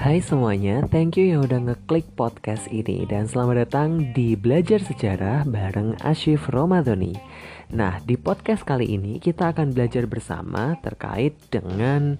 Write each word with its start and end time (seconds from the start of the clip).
Hai 0.00 0.24
semuanya, 0.24 0.80
thank 0.88 1.20
you 1.20 1.28
yang 1.28 1.44
udah 1.44 1.60
ngeklik 1.60 2.08
podcast 2.16 2.64
ini 2.72 3.04
dan 3.04 3.28
selamat 3.28 3.68
datang 3.68 4.16
di 4.16 4.32
Belajar 4.32 4.80
Sejarah 4.80 5.44
bareng 5.44 5.92
Ashif 6.00 6.48
Romadhoni. 6.48 7.12
Nah, 7.76 8.00
di 8.08 8.16
podcast 8.16 8.64
kali 8.64 8.96
ini 8.96 9.20
kita 9.20 9.52
akan 9.52 9.76
belajar 9.76 10.08
bersama 10.08 10.80
terkait 10.80 11.36
dengan 11.52 12.16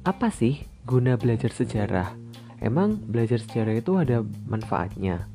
apa 0.00 0.32
sih 0.32 0.64
guna 0.88 1.20
belajar 1.20 1.52
sejarah. 1.52 2.16
Emang 2.56 2.96
belajar 2.96 3.36
sejarah 3.36 3.76
itu 3.76 4.00
ada 4.00 4.24
manfaatnya? 4.48 5.28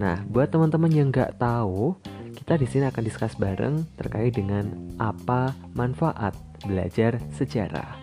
Nah, 0.00 0.24
buat 0.24 0.48
teman-teman 0.48 0.88
yang 0.88 1.12
nggak 1.12 1.36
tahu, 1.36 2.00
kita 2.32 2.56
di 2.56 2.64
sini 2.64 2.88
akan 2.88 3.04
diskus 3.04 3.36
bareng 3.36 3.84
terkait 4.00 4.40
dengan 4.40 4.72
apa 4.96 5.52
manfaat 5.76 6.32
belajar 6.64 7.20
sejarah. 7.36 7.99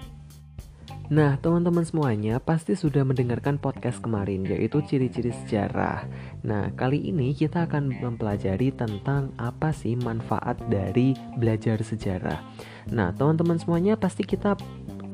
Nah, 1.08 1.40
teman-teman 1.40 1.88
semuanya 1.88 2.36
pasti 2.44 2.76
sudah 2.76 3.08
mendengarkan 3.08 3.56
podcast 3.56 4.04
kemarin 4.04 4.44
yaitu 4.44 4.84
ciri-ciri 4.84 5.32
sejarah. 5.32 6.04
Nah, 6.44 6.68
kali 6.76 7.00
ini 7.00 7.32
kita 7.32 7.64
akan 7.64 7.96
mempelajari 7.96 8.76
tentang 8.76 9.32
apa 9.40 9.72
sih 9.72 9.96
manfaat 9.96 10.60
dari 10.68 11.16
belajar 11.40 11.80
sejarah. 11.80 12.44
Nah, 12.92 13.16
teman-teman 13.16 13.56
semuanya 13.56 13.96
pasti 13.96 14.28
kita 14.28 14.60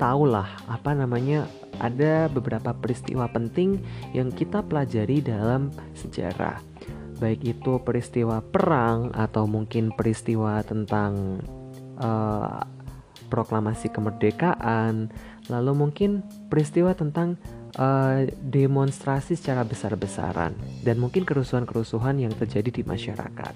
tahu 0.02 0.34
lah 0.34 0.50
apa 0.66 0.98
namanya 0.98 1.46
ada 1.78 2.26
beberapa 2.26 2.74
peristiwa 2.74 3.30
penting 3.30 3.78
yang 4.18 4.34
kita 4.34 4.66
pelajari 4.66 5.22
dalam 5.22 5.70
sejarah. 5.94 6.58
Baik 7.22 7.54
itu 7.54 7.78
peristiwa 7.86 8.42
perang 8.42 9.14
atau 9.14 9.46
mungkin 9.46 9.94
peristiwa 9.94 10.66
tentang 10.66 11.38
uh, 12.02 12.66
proklamasi 13.34 13.90
kemerdekaan 13.90 15.10
lalu 15.52 15.72
mungkin 15.76 16.24
peristiwa 16.48 16.96
tentang 16.96 17.36
uh, 17.80 18.24
demonstrasi 18.40 19.36
secara 19.36 19.66
besar-besaran 19.68 20.56
dan 20.86 20.96
mungkin 21.00 21.28
kerusuhan-kerusuhan 21.28 22.22
yang 22.22 22.34
terjadi 22.36 22.70
di 22.70 22.84
masyarakat. 22.86 23.56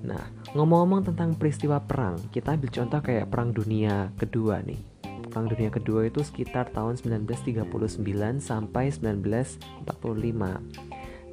Nah, 0.00 0.24
ngomong-ngomong 0.56 1.12
tentang 1.12 1.36
peristiwa 1.36 1.78
perang, 1.78 2.16
kita 2.32 2.56
ambil 2.56 2.70
contoh 2.72 3.00
kayak 3.04 3.28
Perang 3.28 3.52
Dunia 3.52 4.08
Kedua 4.16 4.64
nih. 4.64 4.80
Perang 5.30 5.46
Dunia 5.46 5.70
Kedua 5.70 6.08
itu 6.08 6.24
sekitar 6.24 6.72
tahun 6.74 6.98
1939 6.98 8.00
sampai 8.42 8.90
1945. 8.90 9.78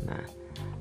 Nah, 0.05 0.23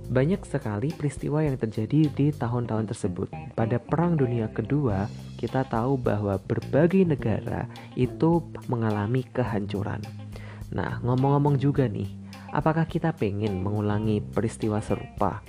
banyak 0.06 0.38
sekali 0.46 0.94
peristiwa 0.94 1.42
yang 1.42 1.58
terjadi 1.58 2.06
di 2.10 2.30
tahun-tahun 2.30 2.94
tersebut. 2.94 3.28
Pada 3.58 3.82
Perang 3.82 4.14
Dunia 4.14 4.46
Kedua, 4.48 5.10
kita 5.34 5.66
tahu 5.66 5.98
bahwa 5.98 6.38
berbagai 6.38 7.02
negara 7.02 7.66
itu 7.98 8.40
mengalami 8.70 9.26
kehancuran. 9.26 10.00
Nah, 10.70 11.02
ngomong-ngomong 11.02 11.58
juga 11.58 11.90
nih, 11.90 12.06
apakah 12.54 12.86
kita 12.86 13.14
pengen 13.18 13.60
mengulangi 13.60 14.22
peristiwa 14.22 14.78
serupa? 14.78 15.42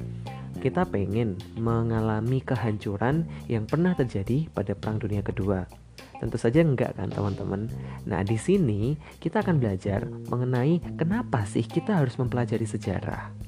Kita 0.58 0.89
pengen 0.89 1.38
mengalami 1.55 2.42
kehancuran 2.42 3.30
yang 3.45 3.69
pernah 3.69 3.94
terjadi 3.94 4.49
pada 4.49 4.73
Perang 4.73 4.97
Dunia 4.97 5.21
Kedua. 5.21 5.69
Tentu 6.17 6.42
saja 6.42 6.66
enggak 6.66 6.97
kan 6.97 7.14
teman-teman. 7.14 7.69
Nah 8.09 8.25
di 8.25 8.42
sini 8.42 8.97
kita 9.21 9.45
akan 9.45 9.61
belajar 9.61 10.09
mengenai 10.33 10.81
kenapa 10.97 11.45
sih 11.45 11.61
kita 11.61 12.02
harus 12.02 12.17
mempelajari 12.17 12.66
sejarah 12.66 13.47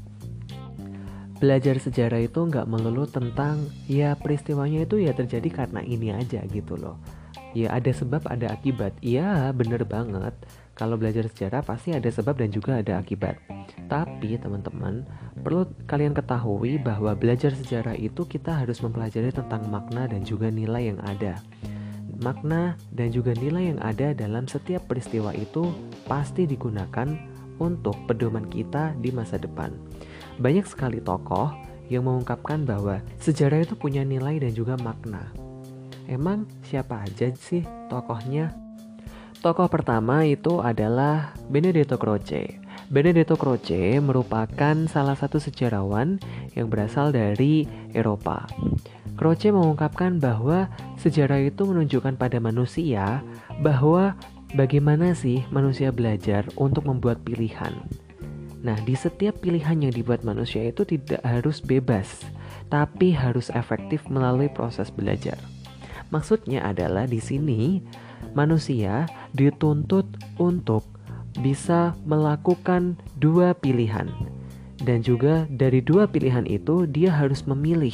belajar 1.40 1.80
sejarah 1.80 2.20
itu 2.20 2.40
nggak 2.44 2.68
melulu 2.68 3.08
tentang 3.08 3.72
ya 3.88 4.14
peristiwanya 4.20 4.84
itu 4.84 5.00
ya 5.00 5.16
terjadi 5.16 5.66
karena 5.66 5.82
ini 5.82 6.12
aja 6.12 6.44
gitu 6.52 6.76
loh. 6.76 7.00
Ya 7.56 7.74
ada 7.74 7.90
sebab 7.90 8.28
ada 8.30 8.54
akibat. 8.54 8.94
Iya 9.02 9.50
bener 9.56 9.82
banget. 9.88 10.36
Kalau 10.78 10.96
belajar 10.96 11.28
sejarah 11.28 11.60
pasti 11.66 11.92
ada 11.92 12.08
sebab 12.08 12.40
dan 12.40 12.54
juga 12.54 12.80
ada 12.80 13.00
akibat. 13.02 13.36
Tapi 13.92 14.40
teman-teman 14.40 15.04
perlu 15.40 15.68
kalian 15.90 16.16
ketahui 16.16 16.80
bahwa 16.80 17.16
belajar 17.18 17.52
sejarah 17.52 17.98
itu 18.00 18.24
kita 18.28 18.64
harus 18.64 18.80
mempelajari 18.80 19.34
tentang 19.34 19.68
makna 19.68 20.08
dan 20.08 20.24
juga 20.24 20.48
nilai 20.48 20.94
yang 20.94 21.00
ada. 21.04 21.42
Makna 22.20 22.76
dan 22.92 23.16
juga 23.16 23.32
nilai 23.36 23.76
yang 23.76 23.80
ada 23.80 24.12
dalam 24.12 24.48
setiap 24.48 24.88
peristiwa 24.88 25.32
itu 25.36 25.72
pasti 26.04 26.44
digunakan 26.44 27.08
untuk 27.60 27.96
pedoman 28.08 28.48
kita 28.48 28.96
di 29.00 29.12
masa 29.12 29.36
depan. 29.36 29.76
Banyak 30.40 30.66
sekali 30.66 31.04
tokoh 31.04 31.52
yang 31.92 32.08
mengungkapkan 32.08 32.64
bahwa 32.64 33.04
sejarah 33.20 33.68
itu 33.68 33.76
punya 33.76 34.08
nilai 34.08 34.40
dan 34.40 34.56
juga 34.56 34.80
makna. 34.80 35.28
Emang 36.08 36.48
siapa 36.64 37.04
aja 37.04 37.28
sih 37.36 37.62
tokohnya? 37.92 38.56
Tokoh 39.44 39.68
pertama 39.68 40.24
itu 40.24 40.64
adalah 40.64 41.36
Benedetto 41.52 42.00
Croce. 42.00 42.60
Benedetto 42.90 43.38
Croce 43.38 44.02
merupakan 44.02 44.76
salah 44.90 45.14
satu 45.14 45.38
sejarawan 45.38 46.18
yang 46.58 46.68
berasal 46.68 47.14
dari 47.14 47.70
Eropa. 47.94 48.50
Croce 49.20 49.52
mengungkapkan 49.52 50.18
bahwa 50.18 50.72
sejarah 50.98 51.44
itu 51.44 51.68
menunjukkan 51.68 52.16
pada 52.16 52.40
manusia 52.40 53.22
bahwa 53.60 54.16
bagaimana 54.56 55.12
sih 55.12 55.44
manusia 55.52 55.92
belajar 55.92 56.48
untuk 56.56 56.88
membuat 56.88 57.22
pilihan. 57.22 57.76
Nah, 58.60 58.76
di 58.84 58.92
setiap 58.92 59.40
pilihan 59.40 59.88
yang 59.88 59.94
dibuat 59.96 60.28
manusia 60.28 60.68
itu 60.68 60.84
tidak 60.84 61.24
harus 61.24 61.64
bebas, 61.64 62.28
tapi 62.68 63.16
harus 63.16 63.48
efektif 63.56 64.04
melalui 64.12 64.52
proses 64.52 64.92
belajar. 64.92 65.40
Maksudnya 66.12 66.66
adalah 66.68 67.08
di 67.08 67.24
sini 67.24 67.80
manusia 68.36 69.08
dituntut 69.32 70.06
untuk 70.42 70.84
bisa 71.40 71.96
melakukan 72.04 73.00
dua 73.16 73.56
pilihan. 73.56 74.10
Dan 74.80 75.04
juga 75.04 75.46
dari 75.52 75.84
dua 75.84 76.08
pilihan 76.08 76.48
itu 76.48 76.88
dia 76.90 77.12
harus 77.16 77.46
memilih. 77.48 77.94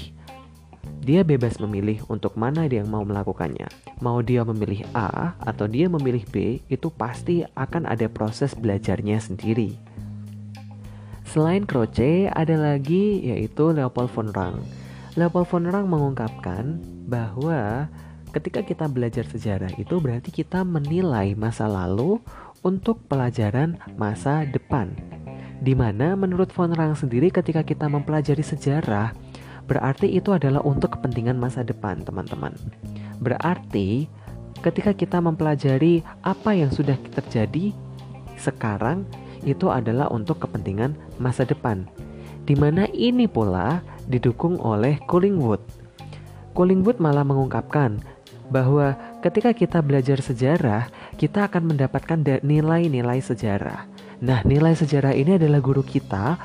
Dia 1.05 1.21
bebas 1.21 1.61
memilih 1.61 2.01
untuk 2.09 2.33
mana 2.33 2.65
dia 2.65 2.81
yang 2.81 2.89
mau 2.89 3.05
melakukannya. 3.05 3.69
Mau 4.01 4.25
dia 4.25 4.41
memilih 4.41 4.85
A 4.97 5.37
atau 5.37 5.69
dia 5.69 5.85
memilih 5.85 6.25
B, 6.29 6.65
itu 6.65 6.89
pasti 6.89 7.45
akan 7.53 7.85
ada 7.85 8.09
proses 8.09 8.57
belajarnya 8.57 9.21
sendiri. 9.21 9.77
Selain 11.35 11.67
Croce, 11.67 12.31
ada 12.31 12.55
lagi 12.55 13.19
yaitu 13.19 13.75
Leopold 13.75 14.07
von 14.15 14.31
Rang. 14.31 14.63
Leopold 15.19 15.51
von 15.51 15.67
Rang 15.67 15.83
mengungkapkan 15.91 16.79
bahwa 17.11 17.91
ketika 18.31 18.63
kita 18.63 18.87
belajar 18.87 19.27
sejarah 19.27 19.67
itu 19.75 19.99
berarti 19.99 20.31
kita 20.31 20.63
menilai 20.63 21.35
masa 21.35 21.67
lalu 21.67 22.23
untuk 22.63 23.03
pelajaran 23.11 23.75
masa 23.99 24.47
depan. 24.47 24.95
Di 25.59 25.75
mana 25.75 26.15
menurut 26.15 26.55
von 26.55 26.71
Rang 26.71 26.95
sendiri 26.95 27.27
ketika 27.27 27.67
kita 27.67 27.91
mempelajari 27.91 28.39
sejarah, 28.39 29.11
berarti 29.67 30.07
itu 30.07 30.31
adalah 30.31 30.63
untuk 30.63 30.95
kepentingan 30.95 31.35
masa 31.35 31.67
depan 31.67 31.99
teman-teman. 32.07 32.55
Berarti 33.19 34.07
ketika 34.63 34.95
kita 34.95 35.19
mempelajari 35.19 35.99
apa 36.23 36.55
yang 36.55 36.71
sudah 36.71 36.95
terjadi 37.11 37.75
sekarang 38.39 39.03
itu 39.45 39.69
adalah 39.71 40.09
untuk 40.09 40.41
kepentingan 40.43 40.97
masa 41.21 41.45
depan. 41.45 41.85
Di 42.45 42.57
mana 42.57 42.89
ini 42.91 43.29
pula 43.29 43.81
didukung 44.09 44.57
oleh 44.61 44.99
Collingwood. 45.05 45.61
Collingwood 46.57 46.97
malah 46.97 47.25
mengungkapkan 47.25 48.01
bahwa 48.49 48.93
ketika 49.25 49.53
kita 49.53 49.81
belajar 49.81 50.21
sejarah, 50.21 50.89
kita 51.17 51.49
akan 51.49 51.73
mendapatkan 51.73 52.21
nilai-nilai 52.45 53.21
sejarah. 53.21 53.89
Nah, 54.21 54.45
nilai 54.45 54.77
sejarah 54.77 55.13
ini 55.17 55.37
adalah 55.41 55.59
guru 55.59 55.81
kita 55.81 56.37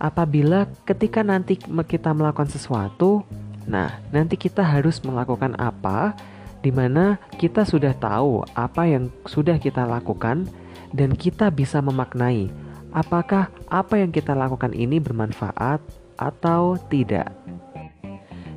apabila 0.00 0.64
ketika 0.88 1.20
nanti 1.20 1.60
kita 1.60 2.10
melakukan 2.16 2.48
sesuatu, 2.48 3.22
nah, 3.68 4.00
nanti 4.10 4.40
kita 4.40 4.64
harus 4.64 5.02
melakukan 5.04 5.52
apa 5.60 6.16
di 6.64 6.72
mana 6.72 7.20
kita 7.36 7.64
sudah 7.68 7.92
tahu 7.96 8.44
apa 8.56 8.88
yang 8.88 9.12
sudah 9.28 9.56
kita 9.60 9.84
lakukan 9.84 10.48
dan 10.94 11.14
kita 11.14 11.50
bisa 11.50 11.78
memaknai 11.78 12.50
apakah 12.90 13.50
apa 13.70 13.94
yang 13.98 14.10
kita 14.10 14.34
lakukan 14.34 14.74
ini 14.74 14.98
bermanfaat 14.98 15.78
atau 16.18 16.76
tidak. 16.90 17.30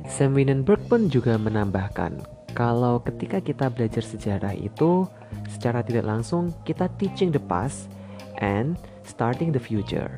Sam 0.04 0.36
Winenberg 0.36 0.84
pun 0.84 1.08
juga 1.08 1.40
menambahkan 1.40 2.20
kalau 2.52 3.00
ketika 3.02 3.40
kita 3.40 3.72
belajar 3.72 4.04
sejarah 4.04 4.54
itu 4.54 5.08
secara 5.50 5.80
tidak 5.80 6.06
langsung 6.06 6.52
kita 6.62 6.86
teaching 7.00 7.32
the 7.32 7.40
past 7.40 7.90
and 8.38 8.76
starting 9.02 9.50
the 9.50 9.60
future. 9.60 10.12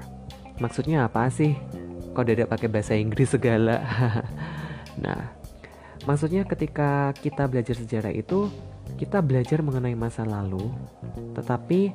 Maksudnya 0.59 1.07
apa 1.07 1.31
sih? 1.31 1.55
Kok 2.17 2.27
tidak 2.27 2.49
pakai 2.49 2.69
bahasa 2.69 2.97
Inggris 2.97 3.37
segala? 3.37 3.85
nah, 5.05 5.33
maksudnya 6.09 6.49
ketika 6.49 7.13
kita 7.21 7.45
belajar 7.45 7.77
sejarah 7.77 8.13
itu 8.13 8.49
kita 8.95 9.19
belajar 9.19 9.61
mengenai 9.61 9.99
masa 9.99 10.23
lalu, 10.23 10.71
tetapi 11.35 11.91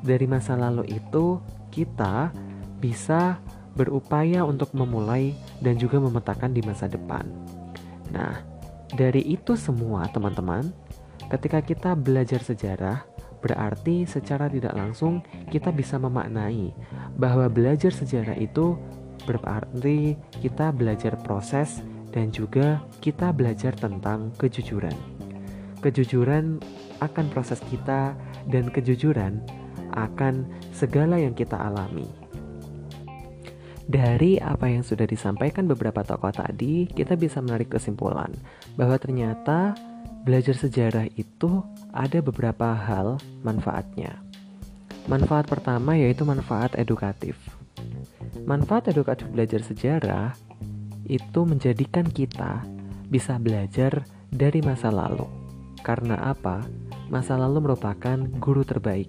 dari 0.00 0.26
masa 0.26 0.56
lalu 0.56 0.88
itu 0.88 1.38
kita 1.68 2.32
bisa 2.80 3.36
berupaya 3.76 4.40
untuk 4.48 4.72
memulai 4.72 5.36
dan 5.60 5.76
juga 5.76 6.00
memetakan 6.00 6.56
di 6.56 6.64
masa 6.64 6.88
depan. 6.88 7.28
Nah, 8.08 8.40
dari 8.96 9.20
itu 9.20 9.52
semua, 9.52 10.08
teman-teman, 10.08 10.72
ketika 11.28 11.60
kita 11.60 11.92
belajar 11.92 12.40
sejarah, 12.40 13.04
Berarti 13.46 14.02
secara 14.10 14.50
tidak 14.50 14.74
langsung 14.74 15.22
kita 15.54 15.70
bisa 15.70 16.02
memaknai 16.02 16.74
bahwa 17.14 17.46
belajar 17.46 17.94
sejarah 17.94 18.34
itu 18.34 18.74
berarti 19.22 20.18
kita 20.42 20.74
belajar 20.74 21.14
proses 21.22 21.78
dan 22.10 22.34
juga 22.34 22.82
kita 22.98 23.30
belajar 23.30 23.70
tentang 23.78 24.34
kejujuran. 24.34 25.15
Kejujuran 25.84 26.60
akan 27.00 27.26
proses 27.32 27.60
kita 27.68 28.16
dan 28.48 28.72
kejujuran 28.72 29.42
akan 29.96 30.48
segala 30.76 31.20
yang 31.20 31.32
kita 31.32 31.56
alami. 31.56 32.06
Dari 33.86 34.42
apa 34.42 34.66
yang 34.66 34.82
sudah 34.82 35.06
disampaikan 35.06 35.70
beberapa 35.70 36.02
tokoh 36.02 36.34
tadi, 36.34 36.90
kita 36.90 37.14
bisa 37.14 37.38
menarik 37.38 37.70
kesimpulan 37.70 38.34
bahwa 38.74 38.98
ternyata 38.98 39.78
belajar 40.26 40.58
sejarah 40.58 41.06
itu 41.14 41.62
ada 41.94 42.18
beberapa 42.18 42.74
hal 42.74 43.22
manfaatnya. 43.46 44.18
Manfaat 45.06 45.46
pertama 45.46 45.94
yaitu 45.94 46.26
manfaat 46.26 46.74
edukatif. 46.74 47.38
Manfaat 48.42 48.90
edukatif 48.90 49.30
belajar 49.30 49.62
sejarah 49.62 50.34
itu 51.06 51.46
menjadikan 51.46 52.10
kita 52.10 52.66
bisa 53.06 53.38
belajar 53.38 54.02
dari 54.34 54.58
masa 54.66 54.90
lalu. 54.90 55.45
Karena 55.86 56.18
apa? 56.34 56.66
Masa 57.06 57.38
lalu 57.38 57.70
merupakan 57.70 58.18
guru 58.42 58.66
terbaik. 58.66 59.06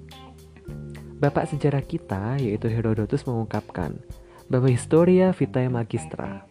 Bapak 1.17 1.49
sejarah 1.49 1.81
kita, 1.81 2.37
yaitu 2.37 2.69
Herodotus 2.69 3.25
mengungkapkan 3.25 3.97
bahwa 4.45 4.69
Historia 4.69 5.33
Vitae 5.33 5.65
Magistra. 5.73 6.45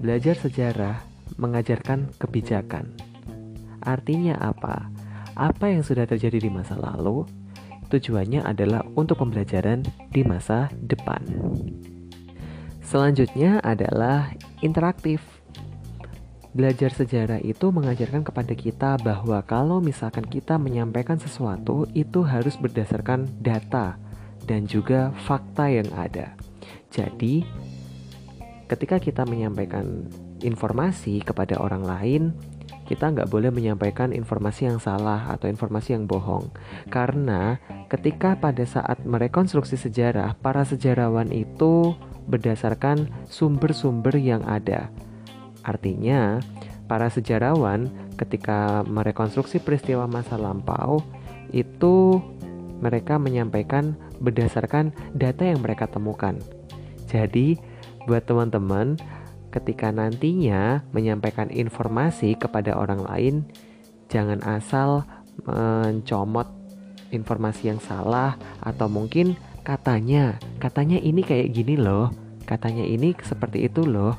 Belajar 0.00 0.40
sejarah 0.40 1.04
mengajarkan 1.36 2.16
kebijakan. 2.16 2.96
Artinya 3.84 4.40
apa? 4.40 4.88
Apa 5.36 5.68
yang 5.68 5.84
sudah 5.84 6.08
terjadi 6.08 6.40
di 6.40 6.48
masa 6.48 6.80
lalu, 6.80 7.28
tujuannya 7.92 8.40
adalah 8.40 8.80
untuk 8.96 9.20
pembelajaran 9.20 9.84
di 10.08 10.24
masa 10.24 10.72
depan. 10.80 11.20
Selanjutnya 12.80 13.60
adalah 13.60 14.32
interaktif. 14.64 15.35
Belajar 16.56 16.88
sejarah 16.88 17.44
itu 17.44 17.68
mengajarkan 17.68 18.24
kepada 18.24 18.56
kita 18.56 18.96
bahwa 19.04 19.44
kalau 19.44 19.84
misalkan 19.84 20.24
kita 20.24 20.56
menyampaikan 20.56 21.20
sesuatu 21.20 21.84
itu 21.92 22.24
harus 22.24 22.56
berdasarkan 22.56 23.28
data 23.44 24.00
dan 24.48 24.64
juga 24.64 25.12
fakta 25.28 25.68
yang 25.68 25.92
ada. 25.92 26.32
Jadi, 26.88 27.44
ketika 28.72 28.96
kita 28.96 29.28
menyampaikan 29.28 30.08
informasi 30.40 31.20
kepada 31.20 31.60
orang 31.60 31.84
lain, 31.84 32.22
kita 32.88 33.12
nggak 33.12 33.28
boleh 33.28 33.52
menyampaikan 33.52 34.16
informasi 34.16 34.64
yang 34.64 34.80
salah 34.80 35.28
atau 35.28 35.52
informasi 35.52 35.92
yang 35.92 36.08
bohong. 36.08 36.48
Karena 36.88 37.60
ketika 37.92 38.32
pada 38.32 38.64
saat 38.64 39.04
merekonstruksi 39.04 39.76
sejarah, 39.76 40.32
para 40.40 40.64
sejarawan 40.64 41.28
itu 41.36 41.92
berdasarkan 42.24 43.12
sumber-sumber 43.28 44.16
yang 44.16 44.40
ada. 44.48 44.88
Artinya, 45.66 46.38
para 46.86 47.10
sejarawan 47.10 47.90
ketika 48.14 48.86
merekonstruksi 48.86 49.58
peristiwa 49.58 50.06
masa 50.06 50.38
lampau 50.38 51.02
itu 51.50 52.22
mereka 52.78 53.18
menyampaikan 53.18 53.98
berdasarkan 54.22 54.94
data 55.18 55.42
yang 55.42 55.60
mereka 55.60 55.90
temukan. 55.90 56.38
Jadi, 57.10 57.58
buat 58.06 58.22
teman-teman, 58.22 58.94
ketika 59.50 59.90
nantinya 59.90 60.86
menyampaikan 60.94 61.50
informasi 61.50 62.38
kepada 62.38 62.78
orang 62.78 63.02
lain, 63.02 63.34
jangan 64.06 64.38
asal 64.46 65.02
mencomot 65.42 66.46
informasi 67.10 67.74
yang 67.74 67.80
salah 67.82 68.38
atau 68.62 68.86
mungkin 68.86 69.34
katanya, 69.66 70.38
katanya 70.62 71.00
ini 71.00 71.24
kayak 71.26 71.50
gini 71.50 71.74
loh, 71.74 72.12
katanya 72.46 72.84
ini 72.86 73.16
seperti 73.18 73.66
itu 73.66 73.82
loh. 73.82 74.14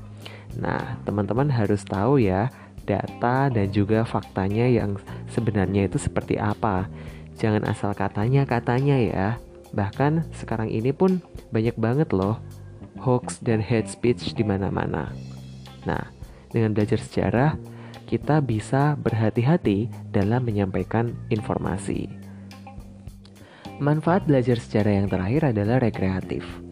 Nah, 0.57 0.97
teman-teman 1.05 1.53
harus 1.53 1.85
tahu 1.85 2.17
ya 2.17 2.49
data 2.87 3.51
dan 3.51 3.67
juga 3.69 4.07
faktanya 4.07 4.65
yang 4.65 4.97
sebenarnya 5.29 5.85
itu 5.85 6.01
seperti 6.01 6.39
apa. 6.39 6.89
Jangan 7.37 7.67
asal 7.69 7.93
katanya 7.93 8.47
katanya 8.49 8.97
ya. 8.97 9.27
Bahkan 9.75 10.33
sekarang 10.33 10.71
ini 10.73 10.95
pun 10.95 11.21
banyak 11.53 11.75
banget 11.77 12.09
loh 12.15 12.41
hoax 12.97 13.37
dan 13.45 13.61
hate 13.61 13.85
speech 13.85 14.33
di 14.33 14.41
mana-mana. 14.41 15.13
Nah, 15.85 16.09
dengan 16.49 16.73
belajar 16.73 16.97
sejarah, 16.97 17.53
kita 18.09 18.41
bisa 18.41 18.97
berhati-hati 18.97 19.91
dalam 20.09 20.47
menyampaikan 20.47 21.13
informasi. 21.29 22.09
Manfaat 23.77 24.25
belajar 24.25 24.57
sejarah 24.57 24.93
yang 25.03 25.07
terakhir 25.11 25.53
adalah 25.53 25.77
rekreatif. 25.77 26.66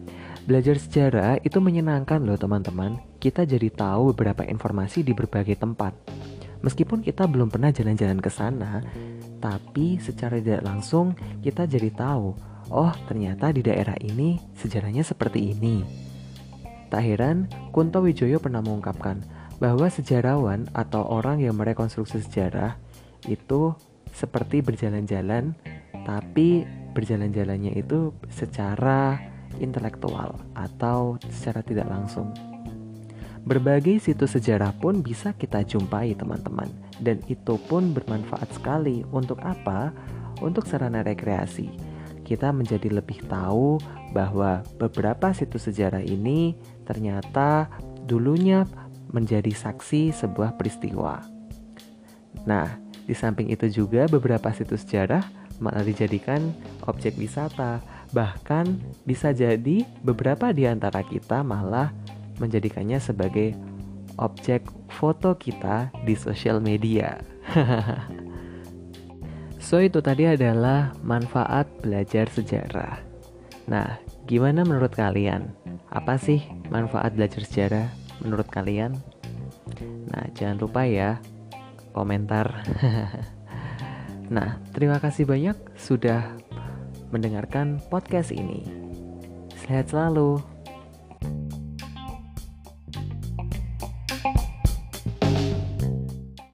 Belajar 0.46 0.78
sejarah 0.78 1.42
itu 1.42 1.58
menyenangkan 1.58 2.22
loh 2.22 2.38
teman-teman. 2.38 3.02
Kita 3.18 3.42
jadi 3.42 3.66
tahu 3.66 4.14
beberapa 4.14 4.46
informasi 4.46 5.02
di 5.02 5.10
berbagai 5.10 5.58
tempat. 5.58 5.90
Meskipun 6.62 7.02
kita 7.02 7.26
belum 7.26 7.50
pernah 7.50 7.74
jalan-jalan 7.74 8.22
ke 8.22 8.30
sana, 8.30 8.78
tapi 9.42 9.98
secara 9.98 10.38
tidak 10.38 10.62
langsung 10.62 11.18
kita 11.42 11.66
jadi 11.66 11.90
tahu, 11.90 12.38
oh 12.70 12.94
ternyata 13.10 13.50
di 13.50 13.66
daerah 13.66 13.98
ini 13.98 14.38
sejarahnya 14.54 15.02
seperti 15.02 15.50
ini. 15.50 15.82
Tak 16.94 17.02
heran, 17.02 17.50
Kunto 17.74 17.98
Wijoyo 17.98 18.38
pernah 18.38 18.62
mengungkapkan 18.62 19.26
bahwa 19.58 19.90
sejarawan 19.90 20.70
atau 20.78 21.02
orang 21.10 21.42
yang 21.42 21.58
merekonstruksi 21.58 22.22
sejarah 22.22 22.78
itu 23.26 23.74
seperti 24.14 24.62
berjalan-jalan 24.62 25.58
tapi 26.06 26.62
berjalan-jalannya 26.94 27.74
itu 27.74 28.14
secara 28.30 29.18
intelektual 29.62 30.36
atau 30.54 31.20
secara 31.30 31.60
tidak 31.62 31.88
langsung. 31.88 32.30
Berbagai 33.46 34.02
situs 34.02 34.34
sejarah 34.34 34.74
pun 34.74 35.06
bisa 35.06 35.30
kita 35.30 35.62
jumpai 35.62 36.18
teman-teman 36.18 36.66
dan 36.98 37.22
itu 37.30 37.54
pun 37.70 37.94
bermanfaat 37.94 38.50
sekali 38.50 39.06
untuk 39.14 39.38
apa? 39.46 39.94
Untuk 40.42 40.66
sarana 40.66 41.06
rekreasi. 41.06 41.70
Kita 42.26 42.50
menjadi 42.50 42.90
lebih 42.90 43.22
tahu 43.30 43.78
bahwa 44.10 44.66
beberapa 44.82 45.30
situs 45.30 45.70
sejarah 45.70 46.02
ini 46.02 46.58
ternyata 46.82 47.70
dulunya 48.02 48.66
menjadi 49.14 49.54
saksi 49.54 50.10
sebuah 50.10 50.58
peristiwa. 50.58 51.22
Nah, 52.50 52.66
di 53.06 53.14
samping 53.14 53.54
itu 53.54 53.70
juga 53.70 54.10
beberapa 54.10 54.50
situs 54.50 54.82
sejarah 54.82 55.22
malah 55.62 55.86
dijadikan 55.86 56.52
objek 56.84 57.14
wisata. 57.14 57.80
Bahkan 58.16 58.80
bisa 59.04 59.36
jadi 59.36 59.84
beberapa 60.00 60.48
di 60.56 60.64
antara 60.64 61.04
kita 61.04 61.44
malah 61.44 61.92
menjadikannya 62.40 62.96
sebagai 62.96 63.52
objek 64.16 64.64
foto 64.88 65.36
kita 65.36 65.92
di 66.08 66.16
sosial 66.16 66.64
media. 66.64 67.20
so 69.66 69.84
itu 69.84 70.00
tadi 70.00 70.24
adalah 70.24 70.96
manfaat 71.04 71.68
belajar 71.84 72.32
sejarah. 72.32 73.04
Nah, 73.68 74.00
gimana 74.24 74.64
menurut 74.64 74.96
kalian? 74.96 75.52
Apa 75.92 76.16
sih 76.16 76.40
manfaat 76.72 77.12
belajar 77.12 77.44
sejarah 77.44 77.86
menurut 78.24 78.48
kalian? 78.48 78.96
Nah, 80.08 80.24
jangan 80.32 80.56
lupa 80.56 80.88
ya 80.88 81.20
komentar. 81.92 82.64
Nah, 84.26 84.58
terima 84.74 84.98
kasih 84.98 85.22
banyak 85.22 85.54
sudah 85.78 86.34
mendengarkan 87.16 87.80
podcast 87.88 88.28
ini. 88.28 88.60
Sehat 89.64 89.88
selalu. 89.90 90.55